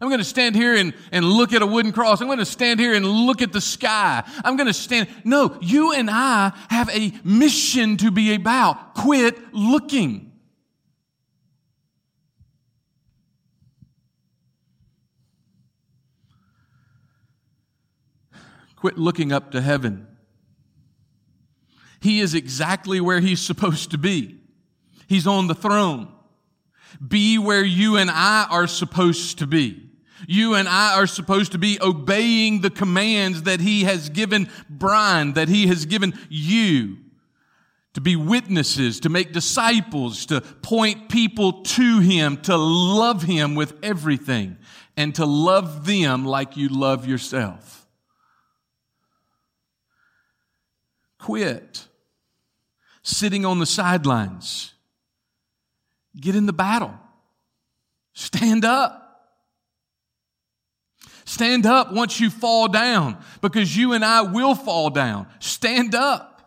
[0.03, 2.21] I'm going to stand here and, and look at a wooden cross.
[2.21, 4.25] I'm going to stand here and look at the sky.
[4.45, 5.07] I'm going to stand.
[5.23, 8.97] No, you and I have a mission to be about.
[8.97, 10.33] Quit looking.
[18.75, 20.09] Quit looking up to heaven.
[22.01, 24.41] He is exactly where he's supposed to be.
[25.07, 26.13] He's on the throne.
[27.07, 29.91] Be where you and I are supposed to be.
[30.27, 35.35] You and I are supposed to be obeying the commands that He has given Brian,
[35.35, 36.99] that He has given you
[37.95, 43.75] to be witnesses, to make disciples, to point people to Him, to love Him with
[43.83, 44.57] everything,
[44.97, 47.87] and to love them like you love yourself.
[51.19, 51.87] Quit
[53.03, 54.75] sitting on the sidelines.
[56.19, 56.95] Get in the battle.
[58.13, 59.02] Stand up.
[61.33, 65.27] Stand up once you fall down because you and I will fall down.
[65.39, 66.43] Stand up.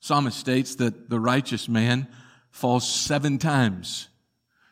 [0.00, 2.08] Psalmist states that the righteous man
[2.50, 4.08] falls seven times.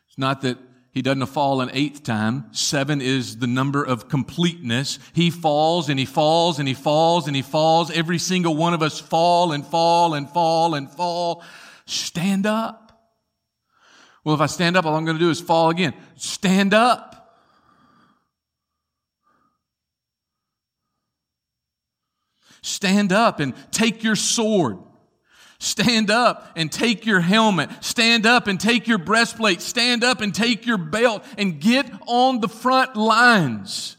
[0.09, 0.57] It's not that
[0.93, 2.47] he doesn't fall an eighth time.
[2.53, 4.99] Seven is the number of completeness.
[5.13, 7.91] He falls and he falls and he falls and he falls.
[7.91, 11.45] Every single one of us fall and fall and fall and fall.
[11.85, 13.13] Stand up.
[14.25, 15.93] Well, if I stand up, all I'm going to do is fall again.
[16.15, 17.13] Stand up.
[22.67, 24.79] Stand up and take your sword.
[25.59, 27.71] Stand up and take your helmet.
[27.81, 29.63] Stand up and take your breastplate.
[29.63, 33.97] Stand up and take your belt and get on the front lines.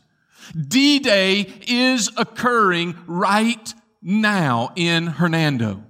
[0.55, 5.83] D-Day is occurring right now in Hernando.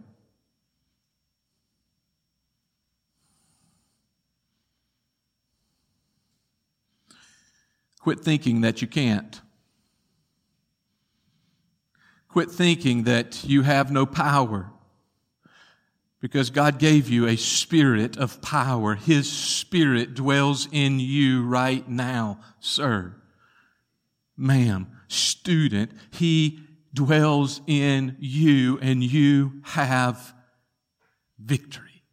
[7.99, 9.41] Quit thinking that you can't.
[12.38, 14.71] Quit thinking that you have no power
[16.21, 18.93] because God gave you a spirit of power.
[18.93, 23.15] His spirit dwells in you right now, sir,
[24.38, 25.89] ma'am, student.
[26.11, 26.59] He
[26.93, 30.35] dwells in you and you have
[31.39, 32.03] victory.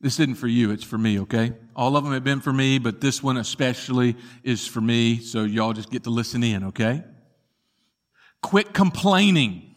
[0.00, 1.52] This isn't for you, it's for me, okay?
[1.78, 5.44] All of them have been for me, but this one especially is for me, so
[5.44, 7.04] y'all just get to listen in, okay?
[8.42, 9.76] Quit complaining.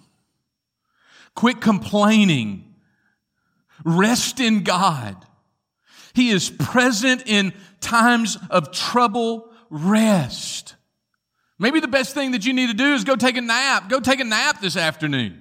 [1.35, 2.73] Quit complaining.
[3.85, 5.15] Rest in God.
[6.15, 9.51] He is present in times of trouble.
[9.69, 10.73] Rest.
[11.59, 13.89] Maybe the best thing that you need to do is go take a nap.
[13.89, 15.39] Go take a nap this afternoon.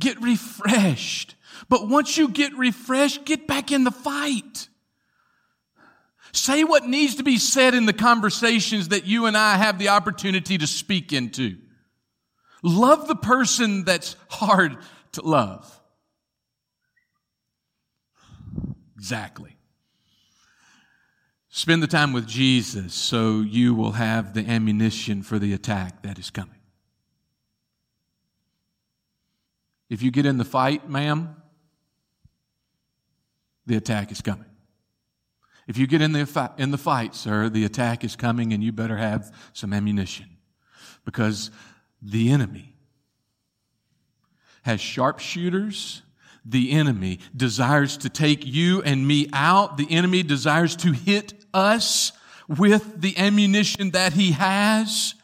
[0.00, 1.36] Get refreshed.
[1.72, 4.68] But once you get refreshed, get back in the fight.
[6.30, 9.88] Say what needs to be said in the conversations that you and I have the
[9.88, 11.56] opportunity to speak into.
[12.62, 14.76] Love the person that's hard
[15.12, 15.80] to love.
[18.98, 19.56] Exactly.
[21.48, 26.18] Spend the time with Jesus so you will have the ammunition for the attack that
[26.18, 26.60] is coming.
[29.88, 31.36] If you get in the fight, ma'am,
[33.66, 34.46] the attack is coming.
[35.68, 38.72] If you get in the, in the fight, sir, the attack is coming and you
[38.72, 40.26] better have some ammunition
[41.04, 41.50] because
[42.00, 42.74] the enemy
[44.62, 46.02] has sharpshooters.
[46.44, 49.76] The enemy desires to take you and me out.
[49.76, 52.12] The enemy desires to hit us
[52.48, 55.14] with the ammunition that he has.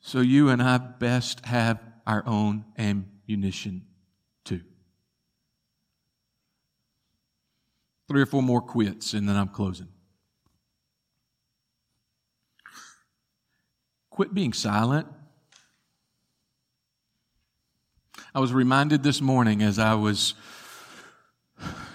[0.00, 3.86] So you and I best have our own ammunition
[8.12, 9.88] Three or four more quits and then I'm closing.
[14.10, 15.06] Quit being silent.
[18.34, 20.34] I was reminded this morning as I was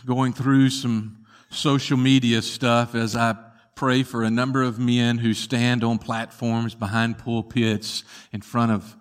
[0.07, 3.35] going through some social media stuff as I
[3.75, 8.03] pray for a number of men who stand on platforms behind pulpits
[8.33, 8.97] in front of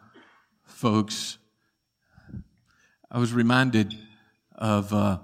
[0.64, 1.39] folks.
[3.11, 3.97] I was reminded
[4.55, 5.21] of uh,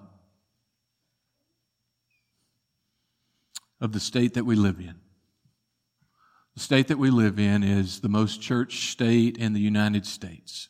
[3.83, 4.95] of the state that we live in.
[6.55, 10.69] The state that we live in is the most church state in the United States.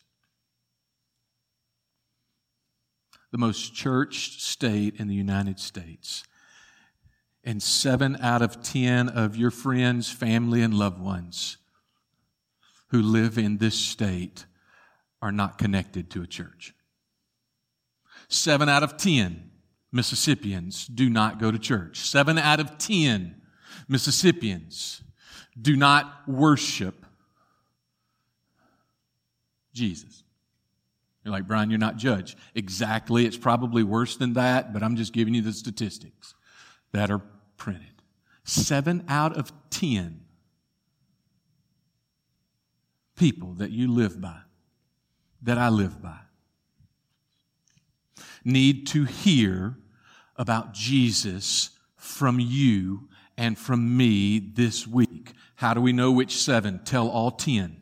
[3.30, 6.24] The most church state in the United States.
[7.44, 11.58] And seven out of ten of your friends, family, and loved ones
[12.88, 14.46] who live in this state
[15.20, 16.74] are not connected to a church.
[18.28, 19.51] Seven out of ten
[19.92, 22.00] Mississippians do not go to church.
[22.00, 23.42] Seven out of ten
[23.88, 25.02] Mississippians
[25.60, 27.04] do not worship
[29.74, 30.24] Jesus.
[31.24, 32.36] You're like, Brian, you're not judged.
[32.54, 33.26] Exactly.
[33.26, 36.34] It's probably worse than that, but I'm just giving you the statistics
[36.92, 37.22] that are
[37.56, 38.02] printed.
[38.44, 40.22] Seven out of ten
[43.14, 44.40] people that you live by,
[45.42, 46.18] that I live by,
[48.44, 49.76] need to hear
[50.36, 55.32] about Jesus from you and from me this week.
[55.56, 56.80] How do we know which seven?
[56.84, 57.76] Tell all ten.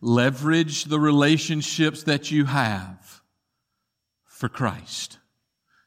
[0.00, 3.22] Leverage the relationships that you have
[4.24, 5.18] for Christ.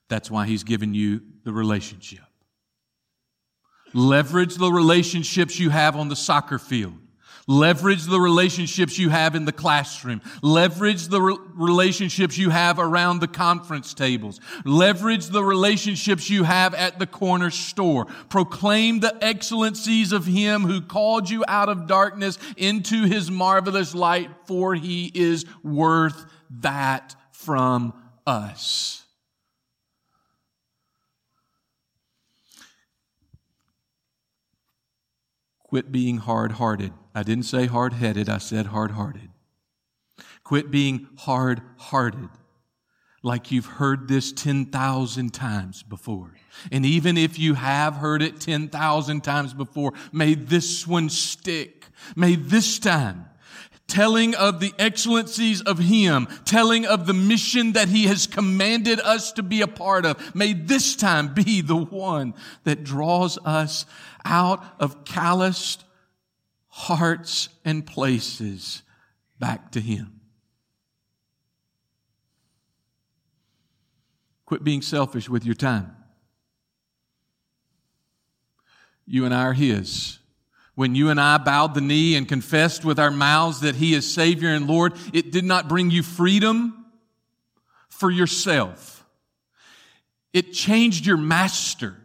[0.08, 2.24] That's why He's given you the relationship.
[3.94, 6.98] Leverage the relationships you have on the soccer field.
[7.50, 10.22] Leverage the relationships you have in the classroom.
[10.42, 14.42] Leverage the re- relationships you have around the conference tables.
[14.66, 18.06] Leverage the relationships you have at the corner store.
[18.28, 24.30] Proclaim the excellencies of Him who called you out of darkness into His marvelous light,
[24.46, 26.26] for He is worth
[26.60, 27.94] that from
[28.26, 28.97] us.
[35.68, 36.94] Quit being hard hearted.
[37.14, 39.30] I didn't say hard headed, I said hard hearted.
[40.44, 42.30] Quit being hard hearted
[43.24, 46.34] like you've heard this 10,000 times before.
[46.72, 51.88] And even if you have heard it 10,000 times before, may this one stick.
[52.16, 53.26] May this time
[53.88, 59.32] telling of the excellencies of Him, telling of the mission that He has commanded us
[59.34, 60.36] to be a part of.
[60.36, 62.34] May this time be the one
[62.64, 63.86] that draws us
[64.26, 65.86] out of calloused
[66.68, 68.84] hearts and places
[69.40, 70.20] back to Him.
[74.46, 75.94] Quit being selfish with your time.
[79.06, 80.20] You and I are His.
[80.78, 84.14] When you and I bowed the knee and confessed with our mouths that He is
[84.14, 86.86] Savior and Lord, it did not bring you freedom
[87.90, 89.04] for yourself.
[90.34, 91.98] It changed your master.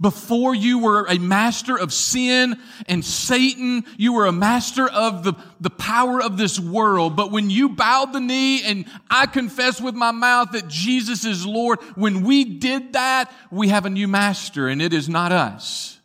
[0.00, 2.56] Before you were a master of sin
[2.86, 7.16] and Satan, you were a master of the, the power of this world.
[7.16, 11.44] But when you bowed the knee and I confess with my mouth that Jesus is
[11.44, 15.97] Lord, when we did that, we have a new master and it is not us.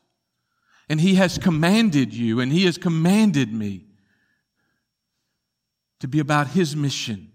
[0.94, 3.88] And he has commanded you and he has commanded me
[6.02, 7.32] to be about his mission.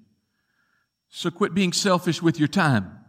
[1.09, 3.01] So quit being selfish with your time.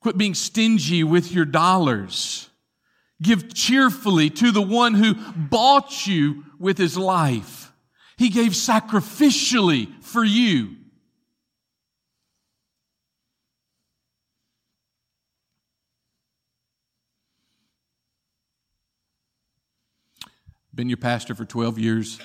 [0.00, 2.48] Quit being stingy with your dollars.
[3.20, 7.72] Give cheerfully to the one who bought you with his life.
[8.16, 10.76] He gave sacrificially for you.
[20.80, 22.18] Been your pastor for 12 years.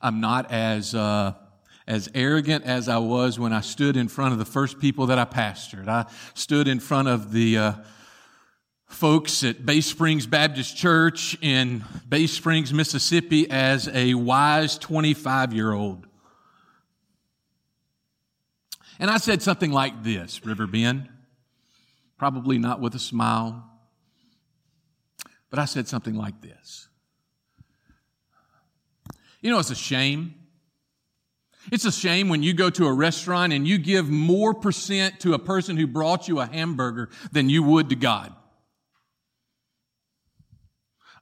[0.00, 1.34] I'm not as uh,
[1.88, 5.18] as arrogant as I was when I stood in front of the first people that
[5.18, 5.88] I pastored.
[5.88, 7.72] I stood in front of the uh,
[8.86, 15.72] folks at Bay Springs Baptist Church in Bay Springs, Mississippi as a wise 25 year
[15.72, 16.06] old.
[19.00, 21.08] And I said something like this, River Bend,
[22.18, 23.73] probably not with a smile,
[25.54, 26.88] but I said something like this.
[29.40, 30.34] You know, it's a shame.
[31.70, 35.32] It's a shame when you go to a restaurant and you give more percent to
[35.34, 38.34] a person who brought you a hamburger than you would to God.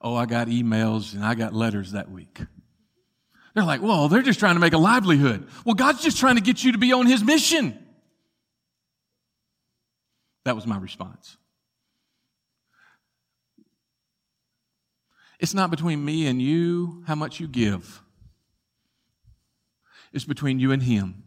[0.00, 2.40] Oh, I got emails and I got letters that week.
[3.52, 5.46] They're like, well, they're just trying to make a livelihood.
[5.66, 7.78] Well, God's just trying to get you to be on His mission.
[10.46, 11.36] That was my response.
[15.42, 18.00] It's not between me and you how much you give.
[20.12, 21.24] It's between you and Him.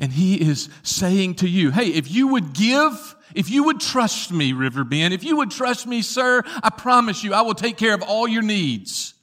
[0.00, 4.32] And He is saying to you, hey, if you would give, if you would trust
[4.32, 7.76] me, River Riverbend, if you would trust me, sir, I promise you, I will take
[7.76, 9.14] care of all your needs.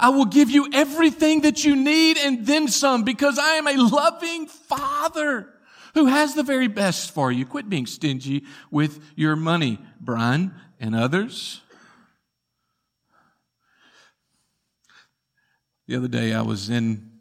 [0.00, 3.76] I will give you everything that you need and then some because I am a
[3.76, 5.50] loving father
[5.92, 7.44] who has the very best for you.
[7.44, 11.60] Quit being stingy with your money, Brian and others.
[15.88, 17.12] The other day I was in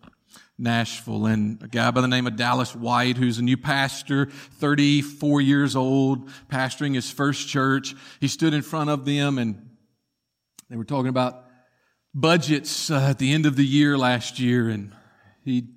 [0.58, 5.42] Nashville and a guy by the name of Dallas White, who's a new pastor, 34
[5.42, 7.94] years old, pastoring his first church.
[8.20, 9.70] He stood in front of them and
[10.70, 11.46] they were talking about
[12.16, 14.92] budgets uh, at the end of the year last year, and
[15.44, 15.68] he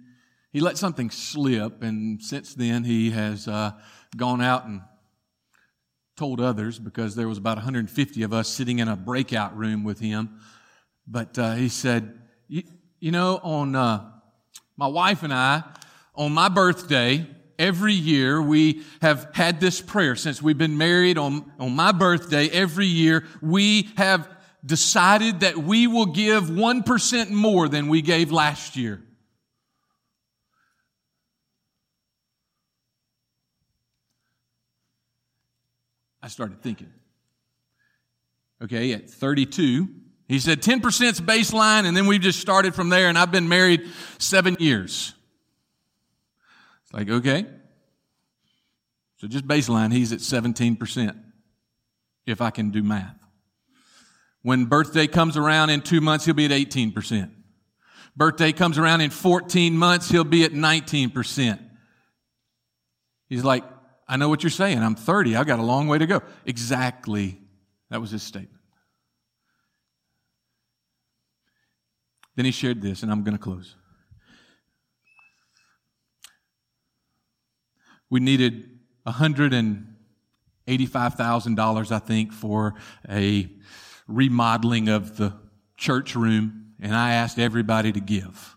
[0.51, 3.73] he let something slip, and since then he has uh,
[4.17, 4.81] gone out and
[6.17, 10.01] told others because there was about 150 of us sitting in a breakout room with
[10.01, 10.41] him.
[11.07, 12.19] But uh, he said,
[13.01, 14.11] you, know, on uh,
[14.77, 15.63] my wife and I,
[16.15, 17.27] on my birthday,
[17.59, 22.49] every year we have had this prayer since we've been married on, on my birthday
[22.49, 24.29] every year we have
[24.65, 29.03] decided that we will give 1% more than we gave last year.
[36.23, 36.93] I started thinking.
[38.61, 39.89] Okay, at 32,
[40.29, 43.49] he said 10% is baseline, and then we've just started from there, and I've been
[43.49, 45.15] married seven years.
[46.85, 47.47] It's like, okay.
[49.17, 51.19] So just baseline, he's at 17%,
[52.27, 53.17] if I can do math.
[54.43, 57.31] When birthday comes around in two months, he'll be at 18%.
[58.15, 61.59] Birthday comes around in 14 months, he'll be at 19%.
[63.29, 63.65] He's like,
[64.07, 64.79] I know what you're saying.
[64.79, 65.37] I'm 30.
[65.37, 66.23] I've got a long way to go.
[66.45, 67.41] Exactly.
[67.91, 68.58] That was his statement.
[72.39, 73.75] Then he shared this, and I'm going to close.
[78.09, 78.79] We needed
[79.09, 82.77] $185,000, I think, for
[83.11, 83.51] a
[84.07, 85.33] remodeling of the
[85.77, 88.57] church room, and I asked everybody to give.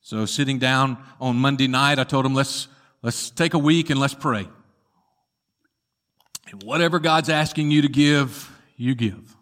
[0.00, 2.66] So sitting down on Monday night, I told them, let's,
[3.02, 4.48] let's take a week and let's pray.
[6.50, 9.36] And whatever God's asking you to give, you give.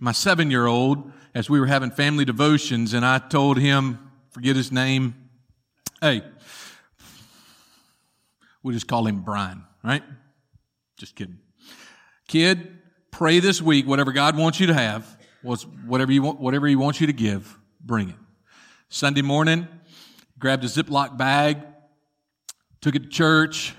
[0.00, 4.56] My seven year old, as we were having family devotions, and I told him, forget
[4.56, 5.14] his name,
[6.00, 6.22] hey,
[8.62, 10.02] we'll just call him Brian, right?
[10.96, 11.38] Just kidding.
[12.28, 12.78] Kid,
[13.10, 15.18] pray this week, whatever God wants you to have,
[15.86, 18.16] whatever you want, whatever he wants you to give, bring it.
[18.88, 19.68] Sunday morning,
[20.38, 21.62] grabbed a Ziploc bag,
[22.80, 23.74] took it to church.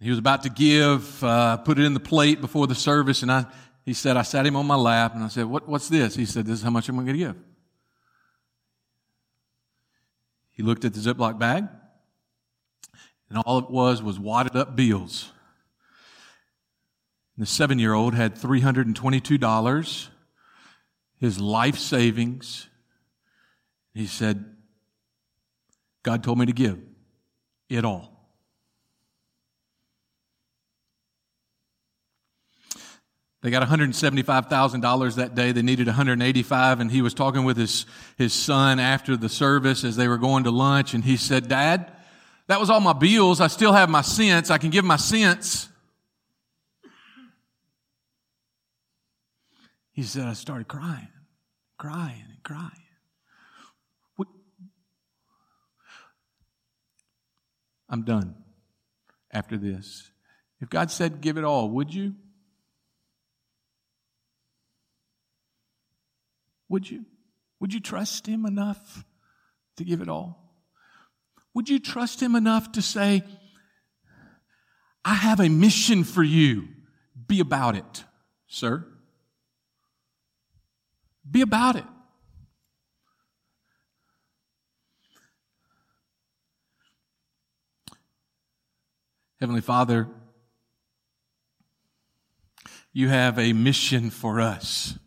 [0.00, 3.30] He was about to give, uh, put it in the plate before the service, and
[3.30, 3.46] I,
[3.84, 6.14] he said, I sat him on my lap, and I said, what, what's this?
[6.14, 7.36] He said, this is how much I'm going to give.
[10.50, 11.66] He looked at the Ziploc bag,
[13.28, 15.32] and all it was was wadded up bills.
[17.38, 20.08] The seven year old had $322,
[21.18, 22.68] his life savings.
[23.94, 24.44] He said,
[26.02, 26.78] God told me to give
[27.70, 28.19] it all.
[33.42, 35.52] They got $175,000 that day.
[35.52, 37.86] They needed 185 and he was talking with his,
[38.18, 41.90] his son after the service as they were going to lunch and he said, Dad,
[42.48, 43.40] that was all my bills.
[43.40, 44.50] I still have my cents.
[44.50, 45.68] I can give my cents.
[49.92, 51.08] He said, I started crying,
[51.78, 52.70] crying, and crying.
[54.16, 54.28] What?
[57.88, 58.34] I'm done
[59.32, 60.10] after this.
[60.60, 62.14] If God said, give it all, would you?
[66.70, 67.04] Would you?
[67.58, 69.04] Would you trust Him enough
[69.76, 70.54] to give it all?
[71.52, 73.22] Would you trust Him enough to say,
[75.04, 76.68] I have a mission for you.
[77.26, 78.04] Be about it,
[78.46, 78.86] sir.
[81.28, 81.84] Be about it.
[89.40, 90.06] Heavenly Father,
[92.92, 94.98] you have a mission for us.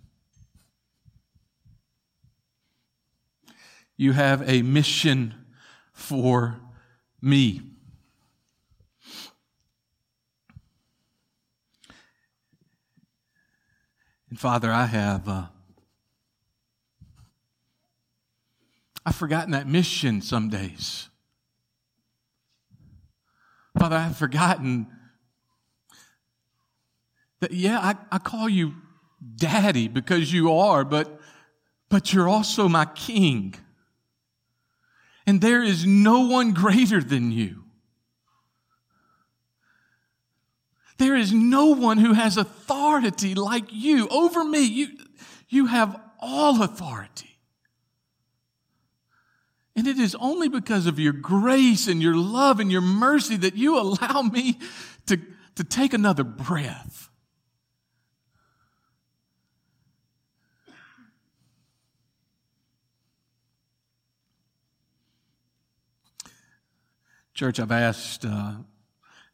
[3.97, 5.33] You have a mission
[5.93, 6.59] for
[7.21, 7.61] me.
[14.29, 15.45] And Father, I have uh,
[19.05, 21.09] I've forgotten that mission some days.
[23.77, 24.87] Father, I've forgotten
[27.41, 28.75] that, yeah, I, I call you
[29.35, 31.19] daddy because you are, but,
[31.89, 33.55] but you're also my king.
[35.25, 37.63] And there is no one greater than you.
[40.97, 44.63] There is no one who has authority like you over me.
[44.63, 44.87] You,
[45.49, 47.39] you have all authority.
[49.75, 53.55] And it is only because of your grace and your love and your mercy that
[53.55, 54.59] you allow me
[55.07, 55.19] to,
[55.55, 57.09] to take another breath.
[67.33, 68.57] Church, I've asked uh,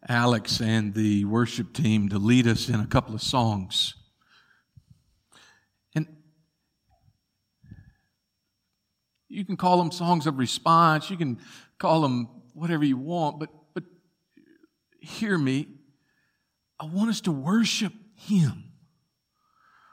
[0.07, 3.95] Alex and the worship team to lead us in a couple of songs.
[5.93, 6.07] And
[9.27, 11.09] you can call them songs of response.
[11.09, 11.39] You can
[11.77, 13.83] call them whatever you want, but, but
[15.01, 15.67] hear me.
[16.79, 18.63] I want us to worship Him.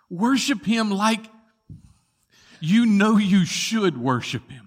[0.09, 1.27] Worship Him like
[2.61, 4.66] you know you should worship Him.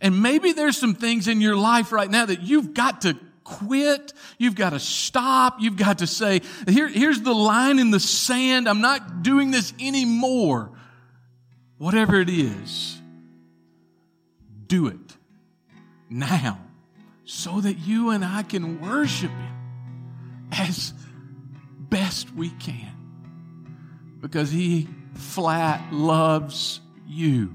[0.00, 4.12] And maybe there's some things in your life right now that you've got to quit.
[4.38, 5.56] You've got to stop.
[5.60, 8.68] You've got to say, Here, here's the line in the sand.
[8.68, 10.72] I'm not doing this anymore.
[11.78, 13.00] Whatever it is
[14.66, 15.16] do it
[16.08, 16.58] now
[17.24, 20.94] so that you and I can worship Him as
[21.78, 22.92] best we can
[24.20, 27.54] because He flat loves you.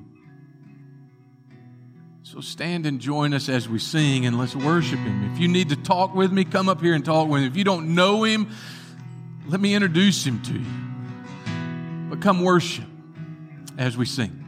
[2.31, 5.33] So stand and join us as we sing and let's worship Him.
[5.33, 7.47] If you need to talk with me, come up here and talk with me.
[7.47, 8.49] If you don't know Him,
[9.47, 12.09] let me introduce Him to you.
[12.09, 12.85] But come worship
[13.77, 14.40] as we sing.